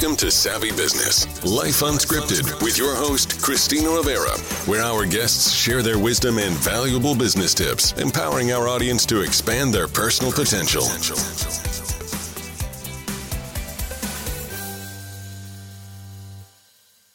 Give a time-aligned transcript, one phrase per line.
[0.00, 4.30] Welcome to Savvy Business, Life Unscripted, with your host, Christina Rivera,
[4.64, 9.74] where our guests share their wisdom and valuable business tips, empowering our audience to expand
[9.74, 10.84] their personal potential.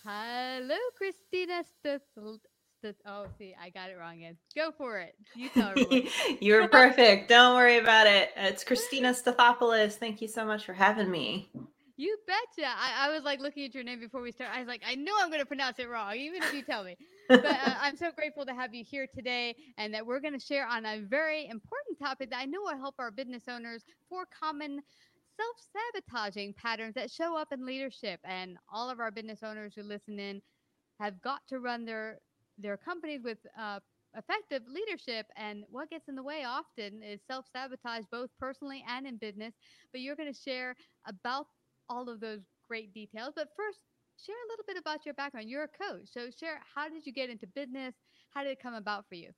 [0.05, 2.37] Hello, Christina Stutzel.
[3.07, 4.37] Oh, see, I got it wrong again.
[4.55, 5.15] Go for it.
[5.35, 5.73] You tell
[6.39, 7.29] You're perfect.
[7.29, 8.29] Don't worry about it.
[8.37, 9.93] It's Christina Stathopoulos.
[9.93, 11.49] Thank you so much for having me.
[11.97, 12.67] You betcha.
[12.67, 14.51] I, I was like looking at your name before we start.
[14.53, 16.83] I was like, I know I'm going to pronounce it wrong, even if you tell
[16.83, 16.97] me.
[17.29, 20.45] But uh, I'm so grateful to have you here today and that we're going to
[20.45, 24.25] share on a very important topic that I know will help our business owners for
[24.37, 24.81] common
[25.37, 25.57] self
[26.03, 28.19] sabotaging patterns that show up in leadership.
[28.25, 30.41] And all of our business owners who listen in
[30.99, 32.19] have got to run their
[32.57, 33.79] their companies with uh,
[34.17, 39.17] effective leadership and what gets in the way often is self-sabotage both personally and in
[39.17, 39.53] business
[39.91, 40.73] but you're going to share
[41.05, 41.47] about
[41.89, 43.79] all of those great details but first
[44.23, 47.13] share a little bit about your background you're a coach so share how did you
[47.13, 47.93] get into business
[48.33, 49.29] how did it come about for you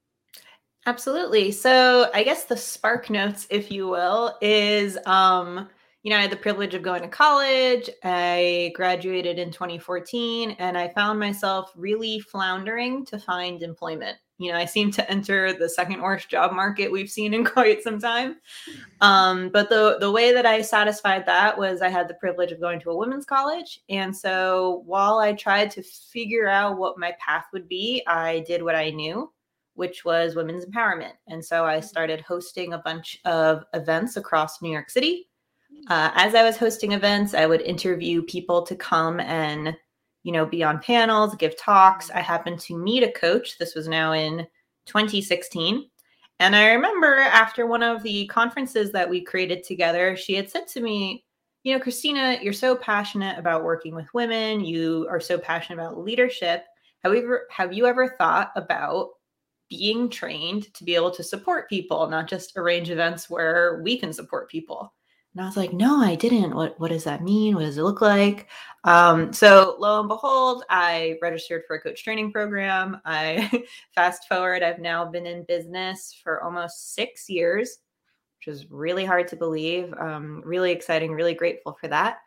[0.86, 1.50] Absolutely.
[1.50, 5.68] So, I guess the spark notes, if you will, is um,
[6.02, 7.90] you know, I had the privilege of going to college.
[8.04, 14.16] I graduated in 2014 and I found myself really floundering to find employment.
[14.38, 17.82] You know, I seem to enter the second worst job market we've seen in quite
[17.82, 18.36] some time.
[19.00, 22.60] Um, but the the way that I satisfied that was I had the privilege of
[22.60, 23.80] going to a women's college.
[23.88, 28.62] And so while I tried to figure out what my path would be, I did
[28.62, 29.32] what I knew,
[29.74, 31.14] which was women's empowerment.
[31.26, 35.28] And so I started hosting a bunch of events across New York City.
[35.88, 39.76] Uh, as I was hosting events, I would interview people to come and,
[40.28, 42.08] you know, be on panels, give talks.
[42.08, 42.18] Mm-hmm.
[42.18, 43.56] I happened to meet a coach.
[43.56, 44.46] This was now in
[44.84, 45.88] 2016.
[46.38, 50.68] And I remember after one of the conferences that we created together, she had said
[50.68, 51.24] to me,
[51.62, 54.62] You know, Christina, you're so passionate about working with women.
[54.62, 56.66] You are so passionate about leadership.
[57.02, 59.08] However, have you ever thought about
[59.70, 64.12] being trained to be able to support people, not just arrange events where we can
[64.12, 64.92] support people?
[65.34, 66.54] And I was like, no, I didn't.
[66.54, 67.54] What what does that mean?
[67.54, 68.48] What does it look like?
[68.84, 73.00] Um, so lo and behold, I registered for a coach training program.
[73.04, 77.78] I fast forward, I've now been in business for almost six years,
[78.38, 79.92] which is really hard to believe.
[79.94, 82.18] Um, really exciting, really grateful for that.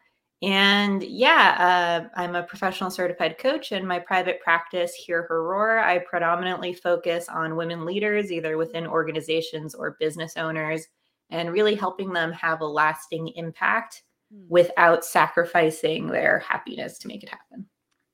[0.43, 5.79] And yeah, uh, I'm a professional certified coach in my private practice, Hear Her Roar.
[5.79, 10.87] I predominantly focus on women leaders, either within organizations or business owners
[11.31, 14.45] and really helping them have a lasting impact Hmm.
[14.47, 17.67] without sacrificing their happiness to make it happen.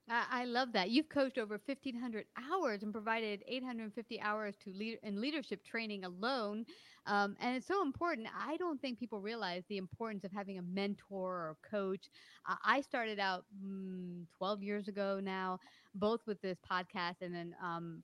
[0.10, 0.90] I, I love that.
[0.90, 6.66] You've coached over 1,500 hours and provided 850 hours to lead in leadership training alone.
[7.06, 8.28] Um, and it's so important.
[8.38, 12.10] I don't think people realize the importance of having a mentor or coach.
[12.48, 15.60] Uh, I started out mm, 12 years ago now,
[15.94, 18.04] both with this podcast and then um,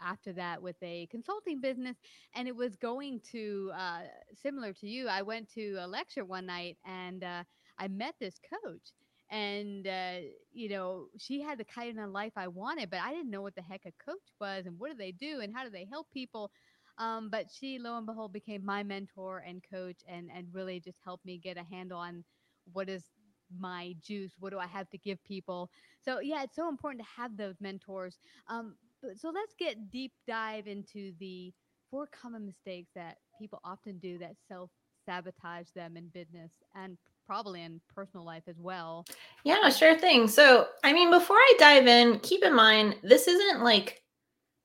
[0.00, 1.96] after that with a consulting business
[2.34, 4.00] and it was going to uh,
[4.34, 7.42] similar to you i went to a lecture one night and uh,
[7.78, 8.92] i met this coach
[9.30, 10.18] and uh,
[10.52, 13.54] you know she had the kind of life i wanted but i didn't know what
[13.54, 16.06] the heck a coach was and what do they do and how do they help
[16.12, 16.50] people
[16.98, 21.00] Um, but she, lo and behold, became my mentor and coach, and and really just
[21.04, 22.24] helped me get a handle on
[22.72, 23.10] what is
[23.58, 24.32] my juice.
[24.38, 25.70] What do I have to give people?
[26.00, 28.18] So yeah, it's so important to have those mentors.
[28.48, 28.76] Um,
[29.16, 31.52] so let's get deep dive into the
[31.90, 34.70] four common mistakes that people often do that self
[35.06, 36.96] sabotage them in business and
[37.26, 39.04] probably in personal life as well.
[39.44, 40.28] Yeah, sure thing.
[40.28, 44.02] So, I mean, before I dive in, keep in mind this isn't like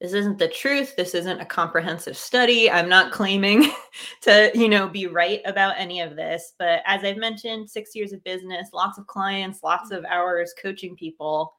[0.01, 0.95] this isn't the truth.
[0.95, 2.71] This isn't a comprehensive study.
[2.71, 3.69] I'm not claiming
[4.21, 8.13] to, you know, be right about any of this, but as I've mentioned, 6 years
[8.13, 10.13] of business, lots of clients, lots of mm-hmm.
[10.13, 11.53] hours coaching people.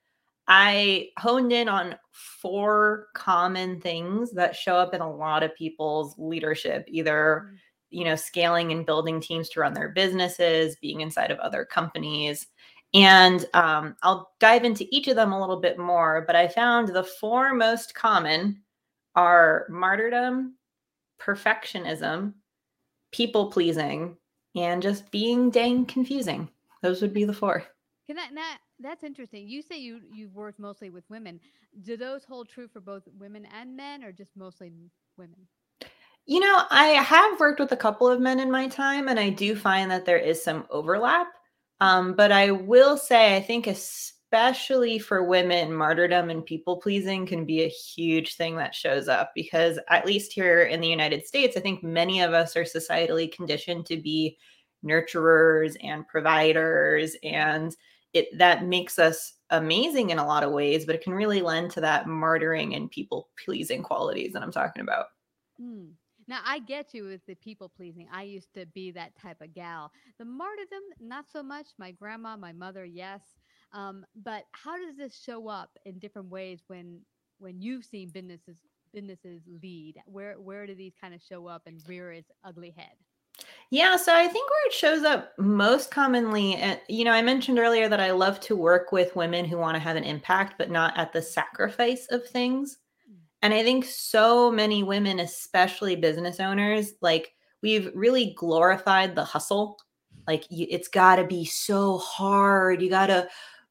[0.49, 6.15] I honed in on four common things that show up in a lot of people's
[6.19, 7.57] leadership, either mm
[7.91, 12.47] you know, scaling and building teams to run their businesses, being inside of other companies.
[12.95, 16.89] And um, I'll dive into each of them a little bit more, but I found
[16.89, 18.63] the four most common
[19.15, 20.57] are martyrdom,
[21.21, 22.35] perfectionism,
[23.13, 24.17] people pleasing,
[24.57, 26.49] and just being dang confusing.
[26.83, 27.65] Those would be the four.
[28.07, 29.49] Can that, that that's interesting.
[29.49, 31.41] You say you you've worked mostly with women.
[31.83, 34.73] Do those hold true for both women and men, or just mostly
[35.17, 35.37] women?
[36.27, 39.31] You know, I have worked with a couple of men in my time, and I
[39.31, 41.27] do find that there is some overlap.
[41.81, 47.47] Um, but I will say, I think, especially for women, martyrdom and people pleasing can
[47.47, 51.57] be a huge thing that shows up because, at least here in the United States,
[51.57, 54.37] I think many of us are societally conditioned to be
[54.85, 57.75] nurturers and providers and
[58.13, 61.71] it that makes us amazing in a lot of ways but it can really lend
[61.71, 65.07] to that martyring and people pleasing qualities that i'm talking about
[65.61, 65.89] mm.
[66.31, 68.07] Now I get you with the people pleasing.
[68.13, 69.91] I used to be that type of gal.
[70.17, 71.67] The martyrdom, not so much.
[71.77, 73.21] My grandma, my mother, yes.
[73.73, 77.01] Um, but how does this show up in different ways when
[77.39, 78.55] when you've seen businesses
[78.93, 79.97] businesses lead?
[80.07, 82.95] Where where do these kind of show up and rear its ugly head?
[83.71, 87.59] Yeah, so I think where it shows up most commonly, and you know, I mentioned
[87.59, 90.71] earlier that I love to work with women who want to have an impact, but
[90.71, 92.79] not at the sacrifice of things.
[93.09, 93.17] Mm.
[93.43, 97.33] And I think so many women, especially business owners, like
[97.63, 99.79] we've really glorified the hustle.
[100.27, 102.83] Like you, it's got to be so hard.
[102.83, 103.29] You got to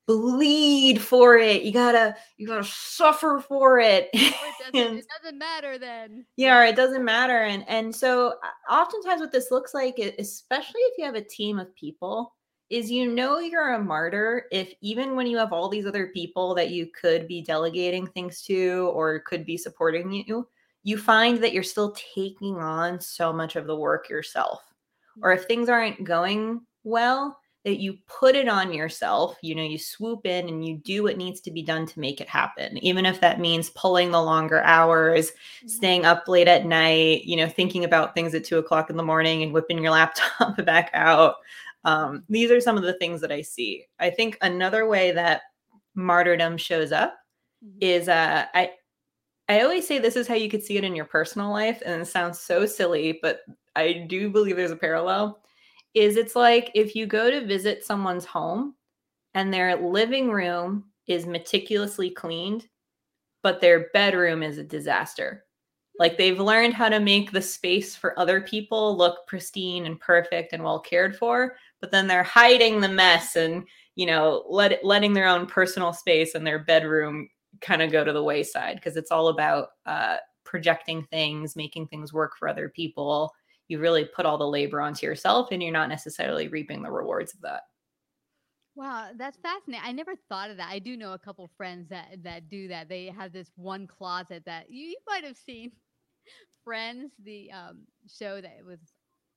[0.10, 1.62] bleed for it.
[1.62, 4.10] You gotta you gotta suffer for it.
[4.12, 4.34] it,
[4.74, 6.26] doesn't, it doesn't matter then.
[6.36, 7.44] Yeah, it doesn't matter.
[7.44, 11.60] And and so uh, oftentimes what this looks like, especially if you have a team
[11.60, 12.34] of people,
[12.72, 16.56] is you know you're a martyr if even when you have all these other people
[16.56, 20.48] that you could be delegating things to or could be supporting you,
[20.82, 24.64] you find that you're still taking on so much of the work yourself.
[25.22, 29.78] Or if things aren't going well, that you put it on yourself, you know, you
[29.78, 33.06] swoop in and you do what needs to be done to make it happen, even
[33.06, 35.68] if that means pulling the longer hours, mm-hmm.
[35.68, 39.04] staying up late at night, you know, thinking about things at two o'clock in the
[39.04, 41.36] morning and whipping your laptop back out.
[41.84, 43.86] Um, these are some of the things that I see.
[44.00, 45.42] I think another way that
[45.96, 47.16] martyrdom shows up
[47.64, 47.78] mm-hmm.
[47.82, 48.72] is uh, I
[49.50, 52.02] I always say this is how you could see it in your personal life, and
[52.02, 53.42] it sounds so silly, but
[53.76, 55.42] I do believe there's a parallel.
[55.94, 58.76] Is it's like if you go to visit someone's home
[59.34, 62.68] and their living room is meticulously cleaned,
[63.42, 65.46] but their bedroom is a disaster.
[65.98, 70.54] Like they've learned how to make the space for other people look pristine and perfect
[70.54, 73.66] and well cared for, but then they're hiding the mess and
[73.96, 77.28] you know let letting their own personal space and their bedroom
[77.62, 82.14] kind of go to the wayside because it's all about uh, projecting things, making things
[82.14, 83.34] work for other people.
[83.70, 87.34] You really put all the labor onto yourself, and you're not necessarily reaping the rewards
[87.34, 87.62] of that.
[88.76, 89.86] Wow, that's fascinating.
[89.86, 90.70] I never thought of that.
[90.70, 92.90] I do know a couple friends that that do that.
[92.90, 95.72] They have this one closet that you, you might have seen.
[96.66, 98.80] Friends, the um, show that was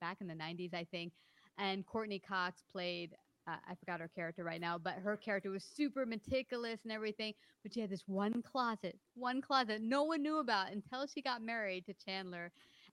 [0.01, 1.13] back in the '90s, I think
[1.59, 3.15] and Courteney Cox played
[3.49, 7.35] uh, I forgot her character right now, but her character was super meticulous and everything.
[7.65, 11.43] But she had this one closet, one closet no one knew about until she got
[11.43, 12.53] married to Chandler,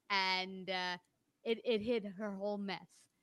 [0.10, 0.98] and uh,
[1.43, 2.79] it it hid her whole mess.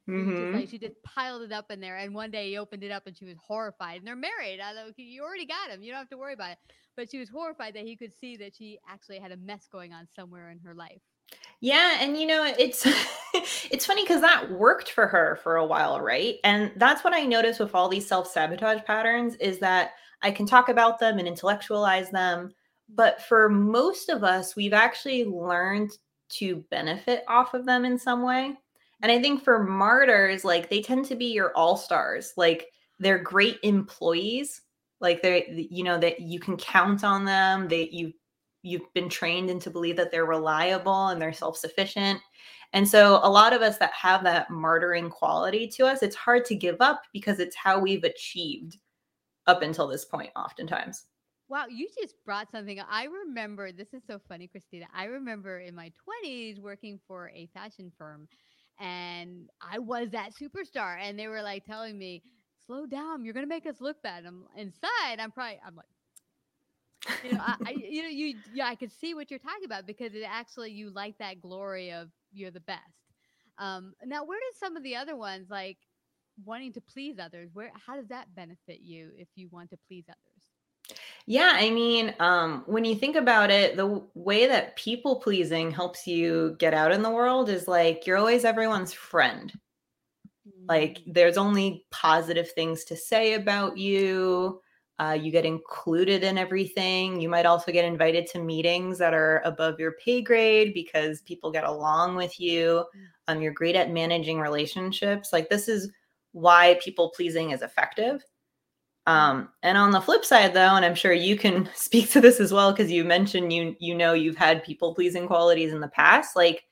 [0.09, 0.37] Mm-hmm.
[0.37, 2.93] Just like she just piled it up in there, and one day he opened it
[2.93, 3.99] up and she was horrified.
[3.99, 4.61] And they're married.
[4.61, 5.83] I thought you already got him.
[5.83, 6.59] You don't have to worry about it.
[6.97, 9.93] But she was horrified that he could see that she actually had a mess going
[9.93, 11.03] on somewhere in her life.
[11.61, 12.87] Yeah, and you know, it's
[13.71, 16.37] it's funny cuz that worked for her for a while, right?
[16.45, 19.93] And that's what I notice with all these self-sabotage patterns is that
[20.23, 22.55] I can talk about them and intellectualize them,
[22.89, 25.91] but for most of us, we've actually learned
[26.29, 28.55] to benefit off of them in some way.
[29.03, 29.23] And I mm-hmm.
[29.23, 32.33] think for martyrs, like they tend to be your all-stars.
[32.37, 32.69] Like
[32.99, 34.63] they're great employees.
[35.01, 37.69] Like they're you know that you can count on them.
[37.69, 38.13] That you
[38.63, 42.21] you've been trained into believe that they're reliable and they're self-sufficient.
[42.73, 46.45] And so a lot of us that have that martyring quality to us, it's hard
[46.47, 48.79] to give up because it's how we've achieved
[49.47, 51.05] up until this point oftentimes.
[51.49, 52.81] Wow, you just brought something.
[52.81, 54.87] I remember this is so funny, Christina.
[54.95, 58.29] I remember in my 20s working for a fashion firm
[58.81, 62.23] and I was that superstar and they were like telling me,
[62.67, 65.87] "Slow down, you're going to make us look bad." I'm inside, I'm probably I'm like
[67.23, 69.87] you know, I, I, you know, you, yeah, I could see what you're talking about
[69.87, 72.81] because it actually you like that glory of you're the best.
[73.59, 75.79] Um, now, where does some of the other ones like
[76.45, 77.51] wanting to please others?
[77.53, 80.36] Where how does that benefit you if you want to please others?
[81.27, 86.07] Yeah, I mean, um, when you think about it, the way that people pleasing helps
[86.07, 89.53] you get out in the world is like you're always everyone's friend.
[90.69, 94.61] Like Mm, there's only positive things to say about you.
[94.99, 97.21] Uh, you get included in everything.
[97.21, 101.53] You might also get invited to meetings that are above your pay grade because people
[101.53, 102.85] get along with you.
[102.97, 103.07] Mm.
[103.29, 105.33] Um, you're great at managing relationships.
[105.33, 105.91] Like this is
[106.33, 108.25] why people pleasing is effective.
[109.07, 112.41] Um, and on the flip side, though, and I'm sure you can speak to this
[112.41, 115.89] as well because you mentioned you you know you've had people pleasing qualities in the
[115.89, 116.35] past.
[116.37, 116.65] Like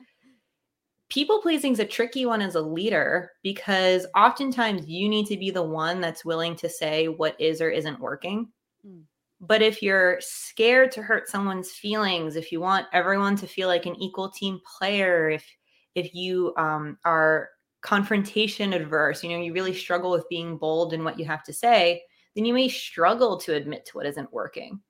[1.11, 5.51] people pleasing is a tricky one as a leader because oftentimes you need to be
[5.51, 8.49] the one that's willing to say what is or isn't working.
[8.85, 9.03] Mm.
[9.41, 13.87] But if you're scared to hurt someone's feelings, if you want everyone to feel like
[13.87, 15.47] an equal team player, if
[15.95, 17.51] if you um, are
[17.83, 21.53] confrontation adverse, you know, you really struggle with being bold in what you have to
[21.53, 22.03] say,
[22.35, 24.81] then you may struggle to admit to what isn't working.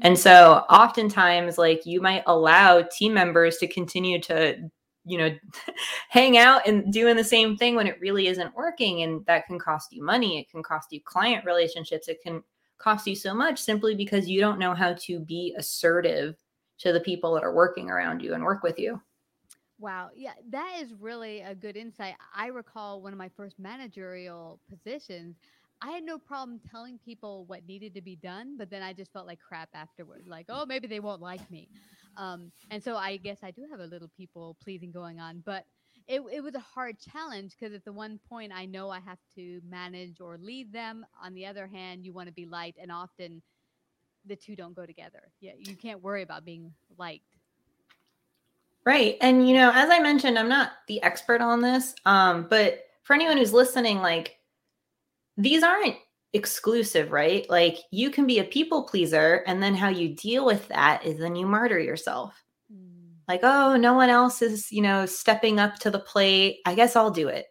[0.00, 0.22] And mm-hmm.
[0.22, 4.70] so oftentimes like you might allow team members to continue to
[5.04, 5.30] you know
[6.08, 9.58] hang out and doing the same thing when it really isn't working and that can
[9.58, 12.40] cost you money it can cost you client relationships it can
[12.78, 16.36] cost you so much simply because you don't know how to be assertive
[16.78, 19.00] to the people that are working around you and work with you
[19.82, 20.10] Wow.
[20.14, 22.14] Yeah, that is really a good insight.
[22.36, 25.34] I recall one of my first managerial positions.
[25.82, 29.12] I had no problem telling people what needed to be done, but then I just
[29.12, 30.24] felt like crap afterward.
[30.28, 31.68] Like, oh, maybe they won't like me.
[32.16, 35.64] Um, and so I guess I do have a little people pleasing going on, but
[36.06, 39.18] it, it was a hard challenge because at the one point I know I have
[39.36, 41.04] to manage or lead them.
[41.22, 43.42] On the other hand, you want to be liked, and often
[44.26, 45.32] the two don't go together.
[45.40, 47.24] Yeah, you can't worry about being liked.
[48.84, 52.86] right and you know as i mentioned i'm not the expert on this um, but
[53.02, 54.38] for anyone who's listening like
[55.36, 55.96] these aren't
[56.34, 57.48] exclusive right?
[57.50, 61.18] Like you can be a people pleaser and then how you deal with that is
[61.18, 62.34] then you martyr yourself.
[62.72, 66.58] Mm, like oh no one else is you know stepping up to the plate.
[66.66, 67.46] I guess i'll do it.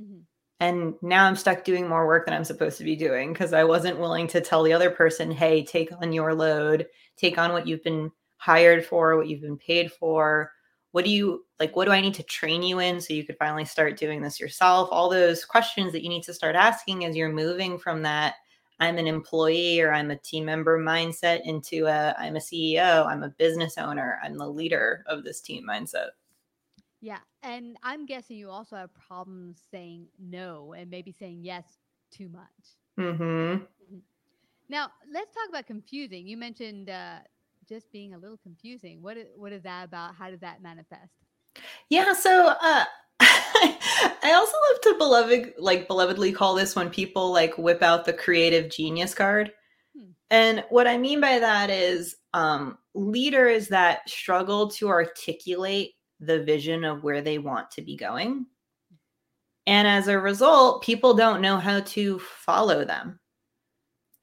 [0.00, 0.22] Mhm.
[0.60, 3.64] and now i'm stuck doing more work than i'm supposed to be doing because i
[3.64, 6.86] wasn't willing to tell the other person hey take on your load.
[7.16, 10.50] Take on what you've been hired for what you've been paid for
[10.92, 13.36] what do you like what do i need to train you in so you could
[13.38, 17.16] finally start doing this yourself all those questions that you need to start asking as
[17.16, 18.34] you're moving from that
[18.80, 23.22] i'm an employee or i'm a team member mindset into a i'm a ceo i'm
[23.22, 26.10] a business owner i'm the leader of this team mindset
[27.00, 31.78] Yeah, and I'm guessing you also have problems saying no and maybe saying yes
[32.10, 32.76] too much.
[32.98, 33.64] mm-hmm
[34.68, 36.26] Now, let's talk about confusing.
[36.26, 37.18] You mentioned uh,
[37.70, 39.00] just being a little confusing.
[39.00, 40.16] What is, what is that about?
[40.16, 41.12] How does that manifest?
[41.88, 42.84] Yeah, so uh
[43.22, 48.12] I also love to beloved like belovedly call this when people like whip out the
[48.12, 49.52] creative genius card.
[49.96, 50.10] Hmm.
[50.30, 56.84] And what I mean by that is um leaders that struggle to articulate the vision
[56.84, 58.46] of where they want to be going.
[59.66, 63.20] And as a result, people don't know how to follow them.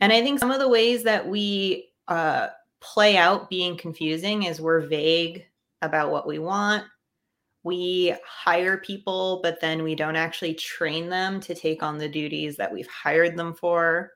[0.01, 2.47] And I think some of the ways that we uh
[2.93, 5.45] play out being confusing is we're vague
[5.81, 6.83] about what we want
[7.67, 12.55] we hire people, but then we don't actually train them to take on the duties
[12.55, 14.11] that we've hired them for.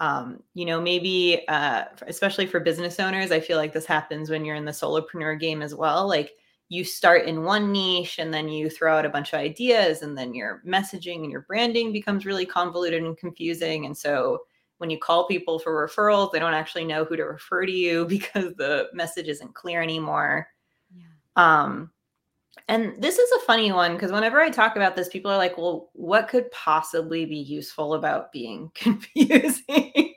[0.00, 4.44] Um, you know, maybe uh, especially for business owners, I feel like this happens when
[4.44, 6.06] you're in the solopreneur game as well.
[6.06, 6.32] Like
[6.68, 10.16] you start in one niche and then you throw out a bunch of ideas, and
[10.16, 13.86] then your messaging and your branding becomes really convoluted and confusing.
[13.86, 14.40] And so
[14.78, 18.04] when you call people for referrals, they don't actually know who to refer to you
[18.08, 20.48] because the message isn't clear anymore.
[20.94, 21.04] Yeah.
[21.36, 21.90] Um,
[22.66, 25.56] and this is a funny one because whenever I talk about this, people are like,
[25.56, 30.14] well, what could possibly be useful about being confusing?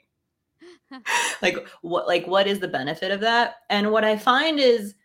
[1.41, 3.56] like what like what is the benefit of that?
[3.70, 4.96] And what I find is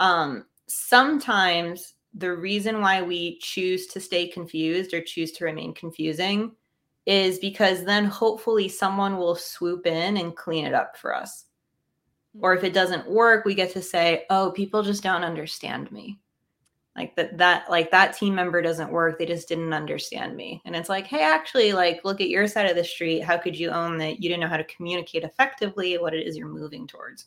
[0.00, 6.52] um sometimes the reason why we choose to stay confused or choose to remain confusing
[7.06, 11.46] is because then hopefully someone will swoop in and clean it up for us
[12.40, 12.74] Or if it hmm.
[12.74, 16.18] doesn't work, we get to say, "Oh, people just don't understand me."
[16.96, 19.18] Like that that like that team member doesn't work.
[19.18, 20.62] They just didn't understand me.
[20.64, 23.20] And it's like, "Hey, actually like look at your side of the street.
[23.22, 26.36] How could you own that you didn't know how to communicate effectively what it is
[26.36, 27.26] you're moving towards?"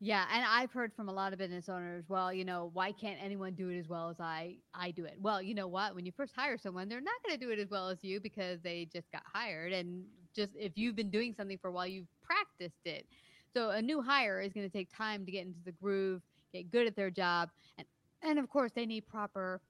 [0.00, 3.18] Yeah, and I've heard from a lot of business owners, well, you know, why can't
[3.20, 5.16] anyone do it as well as I I do it?
[5.20, 5.96] Well, you know what?
[5.96, 8.20] When you first hire someone, they're not going to do it as well as you
[8.20, 10.04] because they just got hired and
[10.36, 13.06] just if you've been doing something for a while, you've practiced it.
[13.52, 16.70] So a new hire is going to take time to get into the groove, get
[16.70, 17.86] good at their job, and
[18.22, 19.60] and of course, they need proper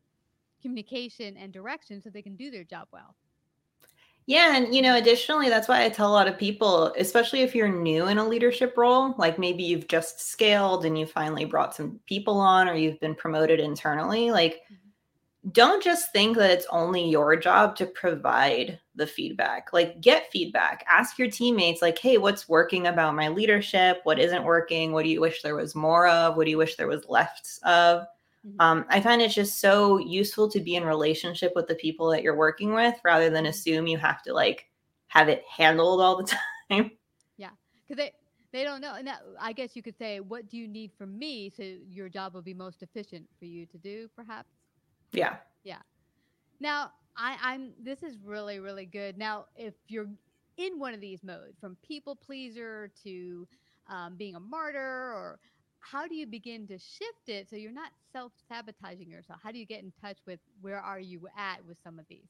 [0.60, 3.16] communication and direction so they can do their job well.
[4.28, 7.54] Yeah, and you know, additionally, that's why I tell a lot of people, especially if
[7.54, 11.74] you're new in a leadership role, like maybe you've just scaled and you finally brought
[11.74, 15.48] some people on or you've been promoted internally, like mm-hmm.
[15.52, 19.72] don't just think that it's only your job to provide the feedback.
[19.72, 20.84] Like get feedback.
[20.86, 24.00] Ask your teammates like, "Hey, what's working about my leadership?
[24.04, 24.92] What isn't working?
[24.92, 26.36] What do you wish there was more of?
[26.36, 28.04] What do you wish there was less of?"
[28.46, 28.60] Mhm.
[28.60, 32.22] Um, I find it's just so useful to be in relationship with the people that
[32.22, 34.66] you're working with rather than assume you have to like
[35.08, 36.34] have it handled all the
[36.70, 36.90] time.
[37.36, 37.50] Yeah,
[37.86, 38.12] because they
[38.52, 38.94] they don't know.
[38.94, 42.08] And that, I guess you could say, what do you need from me so your
[42.08, 44.48] job will be most efficient for you to do, perhaps?
[45.12, 45.36] Yeah.
[45.64, 45.80] Yeah.
[46.60, 47.72] Now, I, I'm.
[47.82, 49.18] This is really really good.
[49.18, 50.08] Now, if you're
[50.56, 53.46] in one of these modes, from people pleaser to
[53.88, 55.38] um, being a martyr, or
[55.80, 59.40] how do you begin to shift it so you're not self sabotaging yourself?
[59.42, 62.28] How do you get in touch with where are you at with some of these?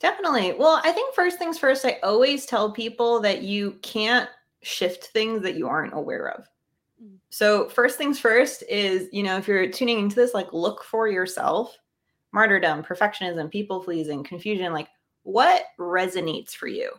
[0.00, 0.52] Definitely.
[0.52, 4.30] Well, I think first things first, I always tell people that you can't
[4.62, 6.48] shift things that you aren't aware of.
[7.02, 7.20] Mhm.
[7.30, 11.08] So, first things first is, you know, if you're tuning into this, like look for
[11.08, 11.76] yourself
[12.32, 14.88] martyrdom, perfectionism, people pleasing, confusion, like
[15.24, 16.92] what resonates for you?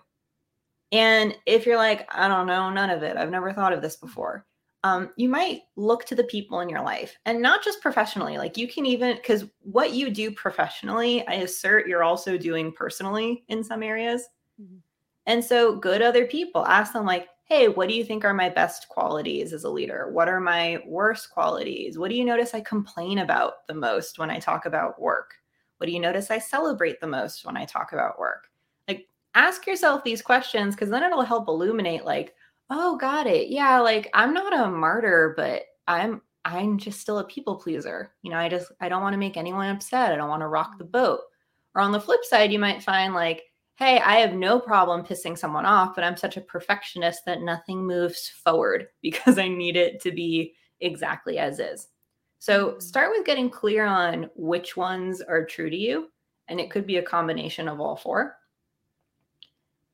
[0.92, 3.96] And if you're like, I don't know, none of it, I've never thought of this
[3.98, 4.46] before,
[4.84, 8.38] um, you might look to the people in your life and not just professionally.
[8.38, 13.44] Like you can even, because what you do professionally, I assert you're also doing personally
[13.50, 14.30] in some areas.
[14.62, 14.80] Mhm.
[15.26, 18.50] And so good other people, ask them, like, hey, what do you think are my
[18.50, 20.10] best qualities as a leader?
[20.12, 21.98] What are my worst qualities?
[21.98, 25.34] What do you notice I complain about the most when I talk about work?
[25.78, 28.50] What do you notice I celebrate the most when I talk about work?
[28.88, 32.36] Like, ask yourself these questions because then it'll help illuminate, like,
[32.69, 33.49] oh, got it.
[33.49, 38.13] Yeah, like I'm not a martyr, but I'm I'm just still a people pleaser.
[38.21, 40.12] You know, I just I don't want to make anyone upset.
[40.12, 41.21] I don't want to rock the boat.
[41.75, 43.43] Or on the flip side, you might find like,
[43.75, 47.86] hey, I have no problem pissing someone off, but I'm such a perfectionist that nothing
[47.86, 51.88] moves forward because I need it to be exactly as is.
[52.39, 52.82] So Mm.
[52.82, 56.10] start with getting clear on which ones are true to you.
[56.47, 58.36] And it could be a combination of all four.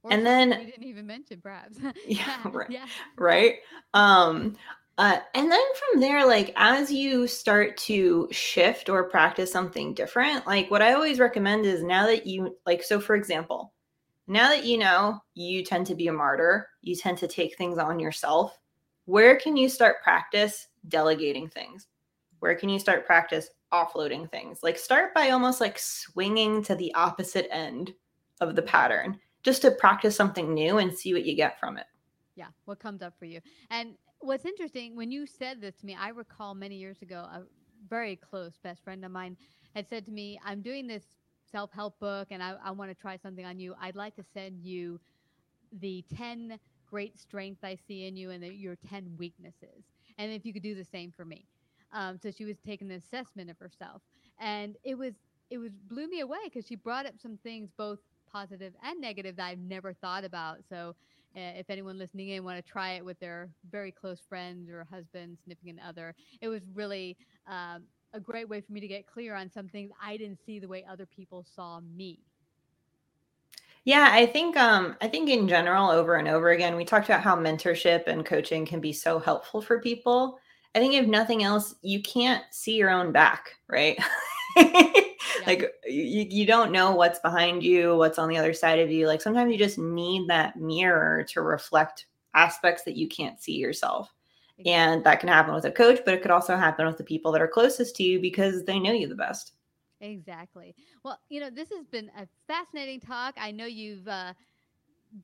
[0.05, 1.79] Or And then- you didn't even mention, perhaps.
[2.07, 2.69] Yeah, right.
[2.69, 2.85] Yeah.
[3.17, 3.55] right
[3.95, 4.55] um
[4.97, 10.45] uh, and then from there like as you start to shift or practice something different
[10.47, 13.73] like what i always recommend is now that you like so for example
[14.27, 17.77] now that you know you tend to be a martyr you tend to take things
[17.77, 18.57] on yourself
[19.05, 21.87] where can you start practice delegating things
[22.39, 26.93] where can you start practice offloading things like start by almost like swinging to the
[26.95, 27.93] opposite end
[28.39, 31.85] of the pattern just to practice something new and see what you get from it.
[32.35, 33.39] Yeah what comes up for you.
[33.69, 37.43] And what's interesting when you said this to me i recall many years ago a
[37.89, 39.37] very close best friend of mine
[39.75, 41.03] had said to me i'm doing this
[41.51, 43.75] self-help book and i, I want to try something on you.
[43.79, 44.99] I'd like to send you
[45.79, 49.83] the 10 great strengths i see in you and the, your 10 weaknesses.
[50.17, 51.45] And if you could do the same for me.
[51.93, 54.01] Um, so she was taking an assessment of herself.
[54.39, 55.13] And it was
[55.49, 57.99] it was blew me away because she brought up some things both
[58.35, 60.93] positive and negative that i've never thought about so
[61.35, 64.87] uh, if anyone listening in want to try it with their very close friends or
[64.89, 69.35] husband, significant other, it was really um, a great way for me to get clear
[69.35, 72.19] on some things I didn't see the way other people saw me.
[73.83, 77.21] Yeah, I think um I think in general over and over again we talked about
[77.21, 80.39] how mentorship and coaching can be so helpful for people.
[80.73, 83.99] I think if nothing else you can't see your own back, right?
[85.47, 89.07] like you, you don't know what's behind you, what's on the other side of you.
[89.07, 94.13] Like sometimes you just need that mirror to reflect aspects that you can't see yourself.
[94.65, 97.31] And that can happen with a coach, but it could also happen with the people
[97.33, 99.53] that are closest to you because they know you the best.
[100.01, 100.75] Exactly.
[101.03, 103.35] Well, you know, this has been a fascinating talk.
[103.37, 104.33] I know you've uh,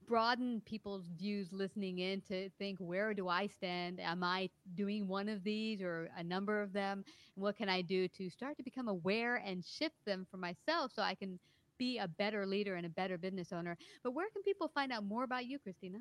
[0.08, 4.00] broadened people's views listening in to think, where do I stand?
[4.00, 7.04] Am I doing one of these or a number of them?
[7.36, 11.02] What can I do to start to become aware and shift them for myself so
[11.02, 11.40] I can
[11.78, 13.78] be a better leader and a better business owner?
[14.04, 16.00] But where can people find out more about you, Christina?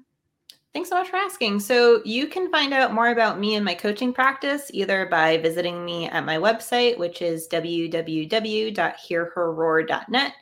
[0.72, 1.60] Thanks so much for asking.
[1.60, 5.84] So, you can find out more about me and my coaching practice either by visiting
[5.84, 10.32] me at my website, which is www.hearherroar.net.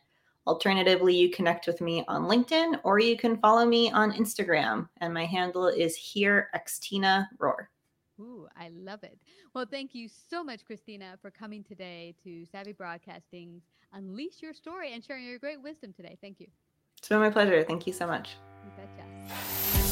[0.48, 5.12] Alternatively, you connect with me on LinkedIn or you can follow me on Instagram, and
[5.12, 7.68] my handle is here Xtina Roar.
[8.18, 9.18] Ooh, I love it.
[9.54, 13.60] Well, thank you so much, Christina, for coming today to Savvy Broadcasting's
[13.92, 16.16] Unleash Your Story and sharing your great wisdom today.
[16.22, 16.46] Thank you.
[16.96, 17.62] It's been my pleasure.
[17.62, 18.36] Thank you so much.
[18.64, 19.66] You betcha.